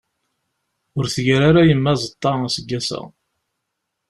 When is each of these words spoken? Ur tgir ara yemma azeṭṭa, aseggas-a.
Ur 0.97 1.05
tgir 1.13 1.41
ara 1.49 1.67
yemma 1.69 1.91
azeṭṭa, 1.95 2.31
aseggas-a. 2.47 3.01